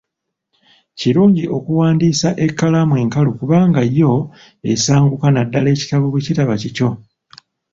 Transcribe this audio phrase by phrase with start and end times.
[0.99, 4.11] Kirungi owandiise ekkalaamu enkalu kubanga yo
[4.73, 6.89] esanguka naddala ekitabo bwe kitba kikyo.